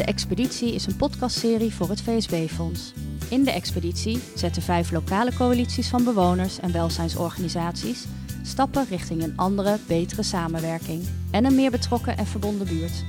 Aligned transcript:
De 0.00 0.06
Expeditie 0.06 0.74
is 0.74 0.86
een 0.86 0.96
podcastserie 0.96 1.74
voor 1.74 1.88
het 1.88 2.02
VSB-fonds. 2.02 2.92
In 3.28 3.44
de 3.44 3.50
expeditie 3.50 4.20
zetten 4.34 4.62
vijf 4.62 4.90
lokale 4.90 5.34
coalities 5.34 5.88
van 5.88 6.04
bewoners 6.04 6.60
en 6.60 6.72
welzijnsorganisaties 6.72 8.04
stappen 8.42 8.86
richting 8.88 9.22
een 9.22 9.36
andere, 9.36 9.78
betere 9.86 10.22
samenwerking 10.22 11.02
en 11.30 11.44
een 11.44 11.54
meer 11.54 11.70
betrokken 11.70 12.16
en 12.16 12.26
verbonden 12.26 12.66
buurt. 12.66 13.04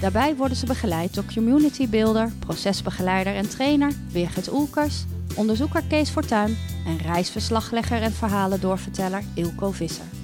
Daarbij 0.00 0.36
worden 0.36 0.56
ze 0.56 0.66
begeleid 0.66 1.14
door 1.14 1.24
community 1.34 1.88
builder, 1.88 2.32
procesbegeleider 2.38 3.34
en 3.34 3.48
trainer 3.48 3.92
Birgit 4.12 4.52
Oelkers, 4.52 5.04
onderzoeker 5.34 5.82
Kees 5.88 6.10
Fortuyn 6.10 6.56
en 6.86 6.98
reisverslaglegger 6.98 8.02
en 8.02 8.12
verhalendoorverteller 8.12 9.22
Ilko 9.34 9.70
Visser. 9.70 10.21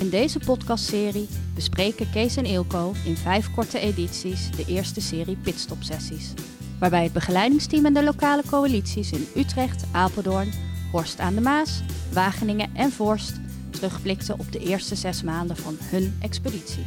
In 0.00 0.10
deze 0.10 0.38
podcastserie 0.38 1.28
bespreken 1.54 2.10
Kees 2.10 2.36
en 2.36 2.44
Ilko 2.44 2.92
in 3.04 3.16
vijf 3.16 3.54
korte 3.54 3.78
edities 3.78 4.50
de 4.50 4.64
eerste 4.66 5.00
serie 5.00 5.36
pitstop-sessies. 5.36 6.32
Waarbij 6.78 7.02
het 7.02 7.12
begeleidingsteam 7.12 7.86
en 7.86 7.94
de 7.94 8.04
lokale 8.04 8.42
coalities 8.46 9.12
in 9.12 9.26
Utrecht, 9.36 9.84
Apeldoorn, 9.92 10.52
Horst 10.92 11.20
aan 11.20 11.34
de 11.34 11.40
Maas, 11.40 11.80
Wageningen 12.12 12.74
en 12.74 12.90
Vorst 12.90 13.32
terugblikten 13.70 14.38
op 14.38 14.52
de 14.52 14.58
eerste 14.58 14.94
zes 14.94 15.22
maanden 15.22 15.56
van 15.56 15.76
hun 15.80 16.16
expeditie. 16.20 16.86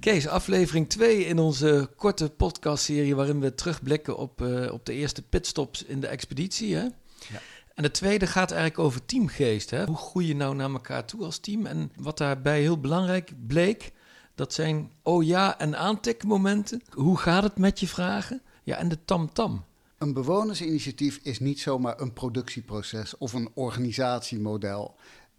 Kees, 0.00 0.28
aflevering 0.28 0.88
2 0.88 1.24
in 1.24 1.38
onze 1.38 1.90
korte 1.96 2.30
podcastserie 2.30 3.16
waarin 3.16 3.40
we 3.40 3.54
terugblikken 3.54 4.16
op, 4.16 4.40
uh, 4.40 4.72
op 4.72 4.86
de 4.86 4.92
eerste 4.92 5.22
pitstops 5.22 5.84
in 5.84 6.00
de 6.00 6.06
expeditie. 6.06 6.74
Hè? 6.74 6.82
Ja. 6.82 7.40
En 7.76 7.82
de 7.82 7.90
tweede 7.90 8.26
gaat 8.26 8.50
eigenlijk 8.50 8.80
over 8.80 9.04
teamgeest. 9.04 9.70
Hè? 9.70 9.84
Hoe 9.84 9.96
groei 9.96 10.26
je 10.26 10.36
nou 10.36 10.54
naar 10.54 10.70
elkaar 10.70 11.04
toe 11.04 11.24
als 11.24 11.38
team? 11.38 11.66
En 11.66 11.92
wat 11.96 12.18
daarbij 12.18 12.60
heel 12.60 12.80
belangrijk 12.80 13.32
bleek, 13.46 13.92
dat 14.34 14.52
zijn 14.52 14.90
oh 15.02 15.24
ja 15.24 15.58
en 15.58 15.78
aantikmomenten. 15.78 16.82
Hoe 16.90 17.18
gaat 17.18 17.42
het 17.42 17.58
met 17.58 17.80
je 17.80 17.88
vragen? 17.88 18.42
Ja, 18.62 18.76
en 18.76 18.88
de 18.88 19.04
tam 19.04 19.32
-tam. 19.32 19.64
Een 19.98 20.12
bewonersinitiatief 20.12 21.20
is 21.22 21.40
niet 21.40 21.60
zomaar 21.60 22.00
een 22.00 22.12
productieproces 22.12 23.18
of 23.18 23.32
een 23.32 23.48
organisatiemodel. 23.54 24.94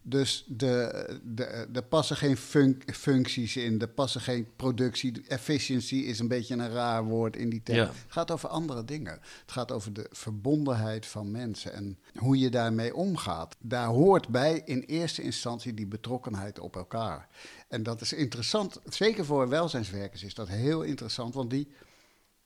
Dus 0.09 0.45
de, 0.47 1.19
de, 1.23 1.43
er 1.73 1.83
passen 1.83 2.17
geen 2.17 2.37
functies 2.85 3.57
in, 3.57 3.81
er 3.81 3.87
passen 3.87 4.21
geen 4.21 4.47
productie. 4.55 5.27
Efficiency 5.27 5.95
is 5.95 6.19
een 6.19 6.27
beetje 6.27 6.53
een 6.53 6.69
raar 6.69 7.03
woord 7.03 7.35
in 7.35 7.49
die 7.49 7.63
term. 7.63 7.87
Het 7.87 7.95
gaat 8.07 8.31
over 8.31 8.49
andere 8.49 8.85
dingen. 8.85 9.11
Het 9.11 9.51
gaat 9.51 9.71
over 9.71 9.93
de 9.93 10.07
verbondenheid 10.11 11.05
van 11.05 11.31
mensen 11.31 11.73
en 11.73 11.97
hoe 12.15 12.37
je 12.37 12.49
daarmee 12.49 12.95
omgaat. 12.95 13.55
Daar 13.59 13.87
hoort 13.87 14.27
bij 14.27 14.61
in 14.65 14.79
eerste 14.79 15.21
instantie 15.21 15.73
die 15.73 15.87
betrokkenheid 15.87 16.59
op 16.59 16.75
elkaar. 16.75 17.27
En 17.67 17.83
dat 17.83 18.01
is 18.01 18.13
interessant, 18.13 18.79
zeker 18.85 19.25
voor 19.25 19.49
welzijnswerkers 19.49 20.23
is 20.23 20.33
dat 20.33 20.47
heel 20.47 20.81
interessant, 20.81 21.33
want 21.33 21.49
die 21.49 21.67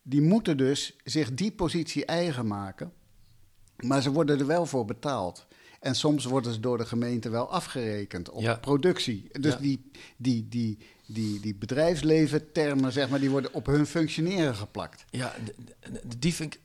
die 0.03 0.21
moeten 0.21 0.57
dus 0.57 0.95
zich 1.03 1.33
die 1.33 1.51
positie 1.51 2.05
eigen 2.05 2.47
maken. 2.47 2.93
Maar 3.77 4.01
ze 4.01 4.11
worden 4.11 4.39
er 4.39 4.45
wel 4.45 4.65
voor 4.65 4.85
betaald. 4.85 5.47
En 5.81 5.95
soms 5.95 6.25
worden 6.25 6.53
ze 6.53 6.59
door 6.59 6.77
de 6.77 6.85
gemeente 6.85 7.29
wel 7.29 7.51
afgerekend 7.51 8.29
op 8.29 8.57
productie. 8.61 9.29
Dus 9.39 9.57
die, 9.57 9.91
die, 10.17 10.47
die, 10.49 10.77
die, 11.05 11.39
die 11.39 11.55
bedrijfsleven 11.55 12.51
termen, 12.51 12.91
zeg 12.91 13.09
maar, 13.09 13.19
die 13.19 13.29
worden 13.29 13.53
op 13.53 13.65
hun 13.65 13.85
functioneren 13.85 14.55
geplakt. 14.55 15.05
Ja, 15.09 15.35
die 16.17 16.33
vind 16.33 16.53
ik, 16.53 16.61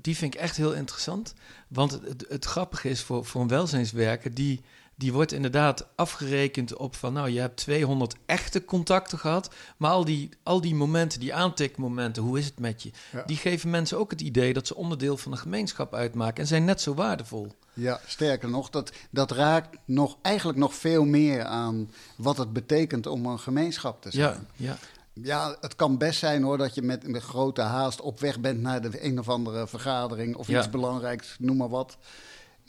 die 0.00 0.16
vind 0.16 0.34
ik 0.34 0.40
echt 0.40 0.56
heel 0.56 0.74
interessant. 0.74 1.34
Want 1.68 1.92
het, 1.92 2.24
het 2.28 2.44
grappige 2.44 2.88
is 2.88 3.00
voor, 3.00 3.24
voor 3.24 3.40
een 3.40 3.48
welzijnswerker, 3.48 4.34
die 4.34 4.60
die 5.00 5.12
wordt 5.12 5.32
inderdaad 5.32 5.86
afgerekend 5.94 6.76
op 6.76 6.96
van, 6.96 7.12
nou, 7.12 7.30
je 7.30 7.40
hebt 7.40 7.56
200 7.56 8.14
echte 8.26 8.64
contacten 8.64 9.18
gehad, 9.18 9.54
maar 9.76 9.90
al 9.90 10.04
die, 10.04 10.28
al 10.42 10.60
die 10.60 10.74
momenten, 10.74 11.20
die 11.20 11.34
aantikmomenten, 11.34 12.22
hoe 12.22 12.38
is 12.38 12.44
het 12.44 12.58
met 12.58 12.82
je, 12.82 12.90
die 13.26 13.36
geven 13.36 13.70
mensen 13.70 13.98
ook 13.98 14.10
het 14.10 14.20
idee 14.20 14.52
dat 14.52 14.66
ze 14.66 14.76
onderdeel 14.76 15.16
van 15.16 15.32
een 15.32 15.38
gemeenschap 15.38 15.94
uitmaken 15.94 16.42
en 16.42 16.46
zijn 16.46 16.64
net 16.64 16.80
zo 16.80 16.94
waardevol. 16.94 17.52
Ja, 17.72 18.00
sterker 18.06 18.48
nog, 18.48 18.70
dat, 18.70 18.92
dat 19.10 19.30
raakt 19.30 19.78
nog, 19.84 20.16
eigenlijk 20.22 20.58
nog 20.58 20.74
veel 20.74 21.04
meer 21.04 21.44
aan 21.44 21.90
wat 22.16 22.36
het 22.36 22.52
betekent 22.52 23.06
om 23.06 23.26
een 23.26 23.38
gemeenschap 23.38 24.02
te 24.02 24.10
zijn. 24.10 24.46
Ja, 24.56 24.68
ja. 24.68 24.76
Ja, 25.12 25.56
het 25.60 25.76
kan 25.76 25.98
best 25.98 26.18
zijn 26.18 26.42
hoor 26.42 26.58
dat 26.58 26.74
je 26.74 26.82
met 26.82 27.04
een 27.04 27.20
grote 27.20 27.60
haast 27.60 28.00
op 28.00 28.20
weg 28.20 28.40
bent 28.40 28.60
naar 28.60 28.80
de 28.80 29.04
een 29.04 29.18
of 29.18 29.28
andere 29.28 29.66
vergadering 29.66 30.36
of 30.36 30.48
iets 30.48 30.70
belangrijks, 30.70 31.36
noem 31.38 31.56
maar 31.56 31.68
wat. 31.68 31.98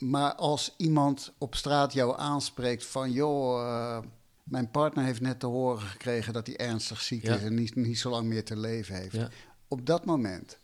Maar 0.02 0.36
als 0.36 0.74
iemand 0.78 1.32
op 1.38 1.56
straat 1.56 1.94
jou 1.94 2.20
aanspreekt 2.20 2.86
van 2.86 3.12
joh, 3.12 3.62
uh, 3.62 4.00
mijn 4.44 4.72
partner 4.72 5.06
heeft 5.06 5.22
net 5.22 5.40
te 5.40 5.46
horen 5.46 5.82
gekregen 5.82 6.34
dat 6.34 6.48
hij 6.48 6.58
ernstig 6.58 7.02
ziek 7.02 7.24
is 7.24 7.42
en 7.42 7.56
niet, 7.56 7.76
niet 7.76 8.00
zo 8.00 8.10
lang 8.10 8.28
meer 8.28 8.44
te 8.44 8.58
leven 8.58 8.96
heeft. 8.96 9.18
Op 9.68 9.86
dat 9.86 10.06
moment 10.06 10.58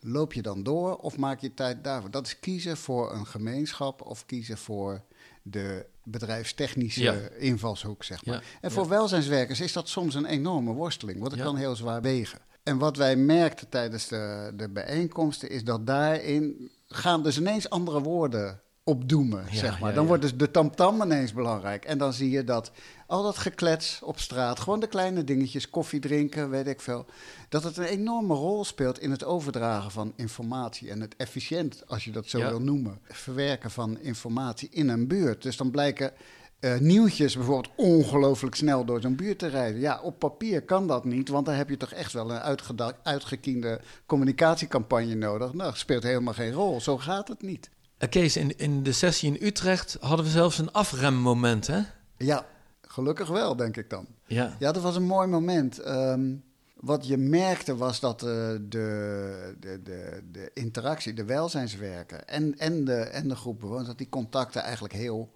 loop 0.00 0.32
je 0.32 0.42
dan 0.42 0.62
door 0.62 0.96
of 0.96 1.16
maak 1.16 1.40
je 1.40 1.54
tijd 1.54 1.84
daarvoor? 1.84 2.10
Dat 2.10 2.26
is 2.26 2.38
kiezen 2.38 2.76
voor 2.76 3.12
een 3.12 3.26
gemeenschap 3.26 4.02
of 4.02 4.26
kiezen 4.26 4.58
voor 4.58 5.02
de 5.42 5.86
bedrijfstechnische 6.04 7.38
invalshoek, 7.38 8.04
zeg 8.04 8.24
maar. 8.24 8.44
En 8.60 8.70
voor 8.70 8.88
welzijnswerkers 8.88 9.60
is 9.60 9.72
dat 9.72 9.88
soms 9.88 10.14
een 10.14 10.26
enorme 10.26 10.72
worsteling, 10.72 11.18
want 11.18 11.32
het 11.32 11.42
kan 11.42 11.56
heel 11.56 11.76
zwaar 11.76 12.02
wegen. 12.02 12.38
En 12.62 12.78
wat 12.78 12.96
wij 12.96 13.16
merkten 13.16 13.68
tijdens 13.68 14.08
de, 14.08 14.52
de 14.56 14.68
bijeenkomsten 14.68 15.50
is 15.50 15.64
dat 15.64 15.86
daarin 15.86 16.70
gaan 16.86 17.22
dus 17.22 17.38
ineens 17.38 17.70
andere 17.70 18.00
woorden 18.00 18.60
opdoemen, 18.84 19.44
zeg 19.52 19.80
maar. 19.80 19.94
dan 19.94 20.06
wordt 20.06 20.22
dus 20.22 20.36
de 20.36 20.50
tamtam 20.50 21.02
ineens 21.02 21.32
belangrijk. 21.32 21.84
En 21.84 21.98
dan 21.98 22.12
zie 22.12 22.30
je 22.30 22.44
dat 22.44 22.70
al 23.06 23.22
dat 23.22 23.38
geklets 23.38 24.00
op 24.02 24.18
straat, 24.18 24.60
gewoon 24.60 24.80
de 24.80 24.86
kleine 24.86 25.24
dingetjes, 25.24 25.70
koffie 25.70 26.00
drinken, 26.00 26.50
weet 26.50 26.66
ik 26.66 26.80
veel, 26.80 27.06
dat 27.48 27.62
het 27.62 27.76
een 27.76 27.84
enorme 27.84 28.34
rol 28.34 28.64
speelt 28.64 29.00
in 29.00 29.10
het 29.10 29.24
overdragen 29.24 29.90
van 29.90 30.12
informatie 30.16 30.90
en 30.90 31.00
het 31.00 31.16
efficiënt, 31.16 31.82
als 31.86 32.04
je 32.04 32.10
dat 32.10 32.28
zo 32.28 32.38
wil 32.38 32.60
noemen, 32.60 32.98
verwerken 33.02 33.70
van 33.70 34.00
informatie 34.00 34.68
in 34.70 34.88
een 34.88 35.06
buurt. 35.06 35.42
Dus 35.42 35.56
dan 35.56 35.70
blijken 35.70 36.12
uh, 36.60 36.78
nieuwtjes 36.78 37.36
bijvoorbeeld 37.36 37.74
ongelooflijk 37.76 38.54
snel 38.54 38.84
door 38.84 39.00
zo'n 39.00 39.16
buurt 39.16 39.38
te 39.38 39.46
rijden. 39.46 39.80
Ja, 39.80 40.00
op 40.00 40.18
papier 40.18 40.62
kan 40.62 40.86
dat 40.86 41.04
niet, 41.04 41.28
want 41.28 41.46
dan 41.46 41.54
heb 41.54 41.68
je 41.68 41.76
toch 41.76 41.92
echt 41.92 42.12
wel 42.12 42.30
een 42.30 42.94
uitgekiende 43.02 43.80
communicatiecampagne 44.06 45.14
nodig. 45.14 45.52
Nou, 45.52 45.70
dat 45.70 45.78
speelt 45.78 46.02
helemaal 46.02 46.34
geen 46.34 46.52
rol. 46.52 46.80
Zo 46.80 46.98
gaat 46.98 47.28
het 47.28 47.42
niet. 47.42 47.70
Uh, 48.04 48.10
Kees, 48.10 48.36
in, 48.36 48.58
in 48.58 48.82
de 48.82 48.92
sessie 48.92 49.34
in 49.34 49.46
Utrecht 49.46 49.96
hadden 50.00 50.24
we 50.24 50.30
zelfs 50.30 50.58
een 50.58 50.72
afremmoment, 50.72 51.66
hè? 51.66 51.80
Ja, 52.16 52.46
gelukkig 52.82 53.28
wel, 53.28 53.56
denk 53.56 53.76
ik 53.76 53.90
dan. 53.90 54.06
Ja, 54.26 54.56
ja 54.58 54.72
dat 54.72 54.82
was 54.82 54.96
een 54.96 55.06
mooi 55.06 55.26
moment. 55.26 55.78
Ehm, 55.78 56.34
wat 56.74 57.06
je 57.06 57.16
merkte 57.16 57.76
was 57.76 58.00
dat 58.00 58.22
uh, 58.22 58.28
de, 58.28 59.54
de, 59.60 59.80
de, 59.82 60.22
de 60.32 60.50
interactie, 60.54 61.14
de 61.14 61.24
welzijnswerker 61.24 62.18
en, 62.18 62.58
en, 62.58 62.84
de, 62.84 62.94
en 62.94 63.28
de 63.28 63.36
groep 63.36 63.60
bewoners, 63.60 63.86
dat 63.86 63.98
die 63.98 64.08
contacten 64.08 64.62
eigenlijk 64.62 64.94
heel 64.94 65.32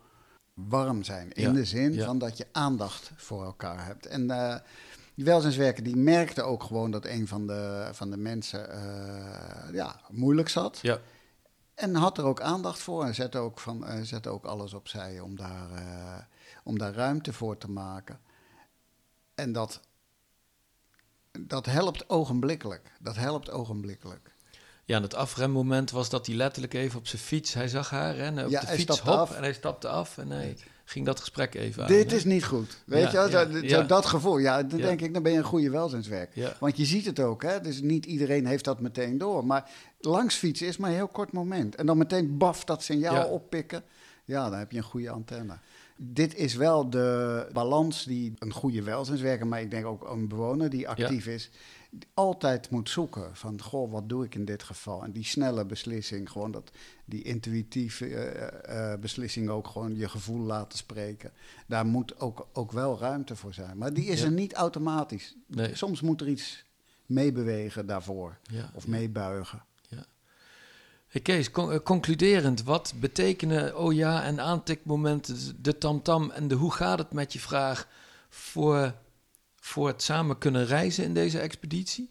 warm 0.55 1.03
zijn. 1.03 1.33
In 1.33 1.53
de 1.53 1.65
zin 1.65 2.01
van 2.01 2.19
dat 2.19 2.37
je 2.37 2.47
aandacht 2.53 3.11
voor 3.17 3.45
elkaar 3.45 3.87
hebt. 3.87 4.07
En 4.07 4.25
uh, 4.25 4.55
die 5.15 5.25
welzijnswerker 5.25 5.83
die 5.83 5.97
merkte 5.97 6.43
ook 6.43 6.63
gewoon 6.63 6.91
dat 6.91 7.05
een 7.05 7.29
van 7.29 7.47
de, 7.47 7.89
van 7.93 8.11
de 8.11 8.17
mensen 8.17 8.69
uh, 8.69 9.75
ja, 9.75 10.01
moeilijk 10.11 10.49
zat. 10.49 10.79
Ja. 10.83 10.99
En 11.79 11.95
had 11.95 12.19
er 12.19 12.25
ook 12.25 12.41
aandacht 12.41 12.79
voor 12.79 13.05
en 13.05 13.15
zette 13.15 13.39
ook, 13.39 13.59
van, 13.61 13.85
uh, 13.85 14.03
zette 14.03 14.29
ook 14.29 14.45
alles 14.45 14.75
opzij 14.75 15.21
om 15.21 15.37
daar, 15.37 15.71
uh, 15.73 16.19
om 16.65 16.79
daar 16.79 16.95
ruimte 16.95 17.33
voor 17.33 17.59
te 17.59 17.71
maken. 17.71 18.21
En 19.35 19.53
dat, 19.53 19.81
dat 21.39 21.67
helpt 21.67 22.11
ogenblikkelijk. 22.11 22.93
Dat 23.01 23.17
helpt 23.17 23.51
ogenblikkelijk. 23.51 24.35
Ja, 24.85 24.97
en 24.97 25.03
het 25.03 25.15
afremmoment 25.15 25.91
was 25.91 26.09
dat 26.09 26.27
hij 26.27 26.35
letterlijk 26.35 26.75
even 26.75 26.99
op 26.99 27.07
zijn 27.07 27.23
fiets, 27.23 27.55
hij 27.55 27.69
zag 27.69 27.91
haar 27.91 28.15
rennen 28.15 28.45
op 28.45 28.51
ja, 28.51 28.61
de 28.61 28.67
fiets, 28.67 29.01
hop, 29.01 29.15
af. 29.15 29.35
en 29.35 29.43
hij 29.43 29.53
stapte 29.53 29.89
af 29.89 30.19
en 30.19 30.31
hij 30.31 30.57
ging 30.89 31.07
dat 31.07 31.21
gesprek 31.21 31.55
even 31.55 31.83
aan. 31.83 31.89
Dit 31.89 32.13
is 32.13 32.25
niet 32.25 32.45
goed. 32.45 32.79
Weet 32.87 33.11
je, 33.11 33.67
zo, 33.67 33.87
dat 33.87 34.07
gevoel. 34.07 34.39
Ja, 34.39 34.63
dan 34.63 34.81
denk 34.81 35.01
ik, 35.01 35.15
dan 35.15 35.23
ben 35.23 35.33
je 35.33 35.39
een 35.39 35.45
goede 35.45 35.71
welzijnswerk. 35.71 36.57
Want 36.61 36.77
je 36.77 36.85
ziet 36.85 37.05
het 37.05 37.21
ook, 37.21 37.43
hè. 37.43 37.61
Dus 37.61 37.81
niet 37.81 38.07
iedereen 38.07 38.47
heeft 38.47 38.65
dat 38.65 38.81
meteen 38.81 39.19
door. 39.19 39.47
Maar 39.47 39.71
langs 40.01 40.35
fietsen 40.35 40.67
is 40.67 40.77
maar 40.77 40.91
een 40.91 40.97
heel 40.97 41.09
kort 41.09 41.33
moment. 41.33 41.75
En 41.75 41.87
dan 41.87 41.99
meteen 41.99 42.39
baf 42.39 42.65
dat 42.65 42.83
signaal 42.83 43.29
oppikken. 43.29 43.83
Ja, 44.25 44.51
dan 44.51 44.59
heb 44.59 44.71
je 44.71 44.77
een 44.77 44.83
goede 44.83 45.11
antenne. 45.11 45.59
Dit 46.01 46.35
is 46.35 46.55
wel 46.55 46.91
de 46.91 47.49
balans 47.53 48.05
die 48.05 48.35
een 48.39 48.53
goede 48.53 48.83
welzijnswerker, 48.83 49.47
maar 49.47 49.61
ik 49.61 49.71
denk 49.71 49.87
ook 49.87 50.11
een 50.11 50.29
bewoner 50.29 50.71
die 50.71 50.89
actief 50.89 51.27
is, 51.27 51.51
altijd 52.15 52.71
moet 52.71 52.91
zoeken. 52.91 53.37
Van, 53.37 53.63
goh, 53.63 53.93
wat 53.93 54.09
doe 54.09 54.25
ik 54.25 54.35
in 54.35 54.45
dit 54.45 54.63
geval? 54.63 55.03
En 55.03 55.13
die 55.13 55.25
snelle 55.25 55.65
beslissing, 55.65 56.31
gewoon 56.31 56.51
dat, 56.51 56.71
die 57.05 57.23
intuïtieve 57.23 58.09
uh, 58.09 58.77
uh, 58.77 58.95
beslissing 59.01 59.49
ook 59.49 59.67
gewoon 59.67 59.97
je 59.97 60.09
gevoel 60.09 60.41
laten 60.41 60.79
spreken. 60.79 61.33
Daar 61.67 61.87
moet 61.87 62.21
ook, 62.21 62.49
ook 62.53 62.73
wel 62.73 62.99
ruimte 62.99 63.37
voor 63.37 63.55
zijn. 63.55 63.79
Maar 63.79 63.93
die 63.93 64.07
is 64.07 64.21
er 64.21 64.33
niet 64.33 64.55
automatisch. 64.55 65.37
Nee. 65.47 65.75
Soms 65.75 66.01
moet 66.01 66.21
er 66.21 66.29
iets 66.29 66.65
meebewegen 67.07 67.87
daarvoor. 67.87 68.39
of 68.75 68.87
meebuigen. 68.87 69.63
Hey 71.09 71.21
Kees, 71.21 71.51
concluderend, 71.83 72.63
wat 72.63 72.95
betekenen 73.01 73.79
oh 73.79 73.93
ja 73.93 74.23
en 74.23 74.41
aantikmomenten, 74.41 75.63
de 75.63 75.79
tamtam 75.79 76.03
-tam 76.03 76.31
en 76.31 76.49
de 76.49 76.55
hoe 76.55 76.73
gaat 76.73 76.99
het 76.99 77.13
met 77.13 77.33
je 77.33 77.39
vraag 77.39 77.89
voor 78.29 78.95
voor 79.57 79.87
het 79.87 80.03
samen 80.03 80.39
kunnen 80.39 80.67
reizen 80.67 81.05
in 81.05 81.15
deze 81.15 81.39
expeditie? 81.39 82.11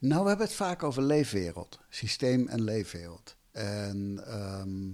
Nou, 0.00 0.22
we 0.22 0.28
hebben 0.28 0.46
het 0.46 0.56
vaak 0.56 0.82
over 0.82 1.02
leefwereld, 1.02 1.78
systeem 1.88 2.48
en 2.48 2.62
leefwereld. 2.62 3.36
En 3.50 4.22
ehm, 4.26 4.90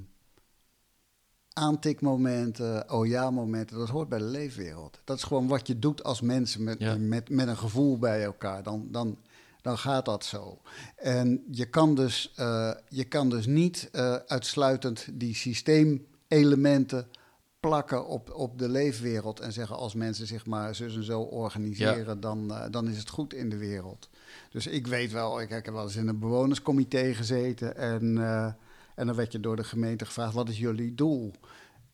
aantikmomenten, 1.52 2.90
oh 2.90 3.06
ja 3.06 3.30
momenten, 3.30 3.78
dat 3.78 3.88
hoort 3.88 4.08
bij 4.08 4.18
de 4.18 4.24
leefwereld. 4.24 5.00
Dat 5.04 5.16
is 5.16 5.22
gewoon 5.22 5.48
wat 5.48 5.66
je 5.66 5.78
doet 5.78 6.04
als 6.04 6.20
mensen 6.20 6.64
met, 6.64 6.98
met, 6.98 7.28
met 7.28 7.48
een 7.48 7.56
gevoel 7.56 7.98
bij 7.98 8.24
elkaar. 8.24 8.62
Dan, 8.62 8.88
dan, 8.90 9.18
dan 9.62 9.78
gaat 9.78 10.04
dat 10.04 10.24
zo. 10.24 10.60
En 10.96 11.44
je 11.50 11.66
kan 11.66 11.94
dus, 11.94 12.32
uh, 12.38 12.72
je 12.88 13.04
kan 13.04 13.30
dus 13.30 13.46
niet 13.46 13.88
uh, 13.92 14.14
uitsluitend 14.14 15.08
die 15.12 15.34
systeemelementen 15.34 17.08
plakken 17.60 18.06
op, 18.06 18.30
op 18.30 18.58
de 18.58 18.68
leefwereld 18.68 19.40
en 19.40 19.52
zeggen 19.52 19.76
als 19.76 19.94
mensen 19.94 20.26
zich 20.26 20.46
maar 20.46 20.74
zo 20.74 20.84
en 20.84 21.04
zo 21.04 21.20
organiseren, 21.20 22.20
dan, 22.20 22.44
uh, 22.50 22.64
dan 22.70 22.88
is 22.88 22.98
het 22.98 23.08
goed 23.08 23.34
in 23.34 23.50
de 23.50 23.56
wereld. 23.56 24.08
Dus 24.50 24.66
ik 24.66 24.86
weet 24.86 25.12
wel, 25.12 25.40
ik, 25.40 25.50
ik 25.50 25.64
heb 25.64 25.74
wel 25.74 25.82
eens 25.82 25.96
in 25.96 26.08
een 26.08 26.18
bewonerscomité 26.18 27.14
gezeten 27.14 27.76
en, 27.76 28.18
en 28.94 29.06
dan 29.06 29.14
werd 29.14 29.32
je 29.32 29.40
door 29.40 29.56
de 29.56 29.64
gemeente 29.64 30.04
gevraagd, 30.04 30.34
wat 30.34 30.48
is 30.48 30.58
jullie 30.58 30.94
doel? 30.94 31.32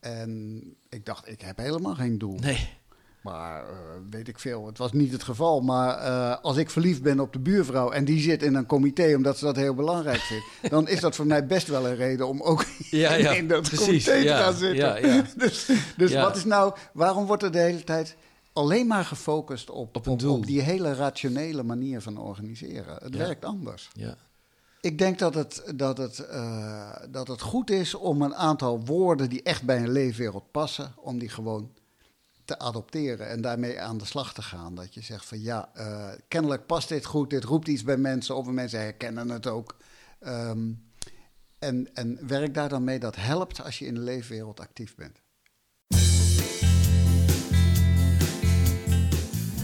En 0.00 0.62
ik 0.88 1.06
dacht, 1.06 1.28
ik 1.28 1.40
heb 1.40 1.56
helemaal 1.56 1.94
geen 1.94 2.18
doel. 2.18 2.38
Nee. 2.38 2.82
Maar 3.24 3.62
uh, 3.62 3.70
weet 4.10 4.28
ik 4.28 4.38
veel, 4.38 4.66
het 4.66 4.78
was 4.78 4.92
niet 4.92 5.12
het 5.12 5.22
geval. 5.22 5.60
Maar 5.60 6.02
uh, 6.02 6.36
als 6.42 6.56
ik 6.56 6.70
verliefd 6.70 7.02
ben 7.02 7.20
op 7.20 7.32
de 7.32 7.38
buurvrouw 7.38 7.90
en 7.90 8.04
die 8.04 8.20
zit 8.20 8.42
in 8.42 8.54
een 8.54 8.66
comité 8.66 9.14
omdat 9.14 9.38
ze 9.38 9.44
dat 9.44 9.56
heel 9.56 9.74
belangrijk 9.74 10.20
vindt, 10.20 10.44
dan 10.74 10.88
is 10.88 11.00
dat 11.00 11.14
voor 11.14 11.26
mij 11.26 11.46
best 11.46 11.66
wel 11.66 11.86
een 11.86 11.96
reden 11.96 12.28
om 12.28 12.42
ook 12.42 12.64
ja, 12.90 13.14
ja, 13.14 13.32
in 13.40 13.48
dat 13.48 13.62
precies, 13.62 14.04
comité 14.04 14.12
ja, 14.12 14.36
te 14.36 14.42
gaan 14.42 14.54
zitten. 14.54 15.26
dus 15.44 15.70
dus 15.96 16.14
wat 16.14 16.36
is 16.36 16.44
nou, 16.44 16.74
waarom 16.92 17.26
wordt 17.26 17.42
er 17.42 17.52
de 17.52 17.58
hele 17.58 17.84
tijd 17.84 18.16
alleen 18.52 18.86
maar 18.86 19.04
gefocust 19.04 19.70
op, 19.70 19.96
op, 19.96 20.08
op, 20.08 20.22
op 20.22 20.46
die 20.46 20.60
hele 20.60 20.94
rationele 20.94 21.62
manier 21.62 22.00
van 22.00 22.18
organiseren? 22.18 22.98
Het 23.02 23.16
werkt 23.16 23.44
anders. 23.44 23.90
Ja. 23.92 24.16
Ik 24.80 24.98
denk 24.98 25.18
dat 25.18 25.34
het, 25.34 25.62
dat, 25.74 25.98
het, 25.98 26.26
uh, 26.30 26.92
dat 27.10 27.28
het 27.28 27.40
goed 27.40 27.70
is 27.70 27.94
om 27.94 28.22
een 28.22 28.34
aantal 28.34 28.84
woorden 28.84 29.28
die 29.28 29.42
echt 29.42 29.62
bij 29.62 29.76
een 29.76 29.92
leefwereld 29.92 30.50
passen, 30.50 30.92
om 30.96 31.18
die 31.18 31.28
gewoon 31.28 31.70
te 32.44 32.58
adopteren 32.58 33.28
en 33.28 33.40
daarmee 33.40 33.80
aan 33.80 33.98
de 33.98 34.04
slag 34.04 34.34
te 34.34 34.42
gaan. 34.42 34.74
Dat 34.74 34.94
je 34.94 35.00
zegt 35.00 35.24
van 35.24 35.40
ja, 35.40 35.70
uh, 35.76 36.08
kennelijk 36.28 36.66
past 36.66 36.88
dit 36.88 37.04
goed, 37.04 37.30
dit 37.30 37.44
roept 37.44 37.68
iets 37.68 37.82
bij 37.82 37.96
mensen 37.96 38.36
of 38.36 38.46
mensen 38.46 38.80
herkennen 38.80 39.28
het 39.28 39.46
ook. 39.46 39.76
Um, 40.26 40.92
en, 41.58 41.88
en 41.94 42.18
werk 42.26 42.54
daar 42.54 42.68
dan 42.68 42.84
mee, 42.84 42.98
dat 42.98 43.16
helpt 43.16 43.62
als 43.62 43.78
je 43.78 43.86
in 43.86 43.94
de 43.94 44.00
leefwereld 44.00 44.60
actief 44.60 44.94
bent. 44.94 45.22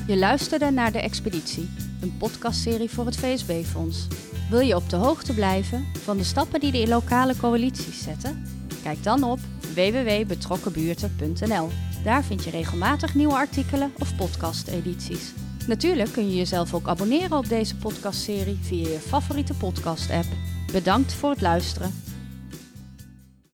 Je 0.07 0.17
luisterde 0.17 0.71
naar 0.71 0.93
De 0.93 1.01
Expeditie, 1.01 1.71
een 2.01 2.17
podcastserie 2.17 2.91
voor 2.91 3.07
het 3.07 3.17
VSB-fonds. 3.17 4.07
Wil 4.51 4.61
je 4.61 4.77
op 4.77 4.91
de 4.91 4.97
hoogte 4.97 5.35
blijven 5.35 5.87
van 5.93 6.17
de 6.17 6.25
stappen 6.25 6.61
die 6.61 6.73
de 6.73 6.89
lokale 6.89 7.37
coalities 7.37 8.03
zetten? 8.03 8.45
Kijk 8.83 9.03
dan 9.03 9.23
op 9.23 9.39
www.betrokkenbuurten.nl. 9.75 11.90
Daar 12.05 12.25
vind 12.25 12.45
je 12.45 12.51
regelmatig 12.51 13.15
nieuwe 13.15 13.35
artikelen 13.35 13.93
of 13.99 14.17
podcast-edities. 14.17 15.33
Natuurlijk 15.67 16.13
kun 16.13 16.31
je 16.31 16.37
jezelf 16.37 16.75
ook 16.75 16.89
abonneren 16.89 17.37
op 17.37 17.49
deze 17.49 17.77
podcastserie 17.77 18.59
via 18.61 18.89
je 18.89 18.99
favoriete 18.99 19.55
podcast-app. 19.55 20.27
Bedankt 20.73 21.13
voor 21.13 21.31
het 21.31 21.41
luisteren. 21.41 21.93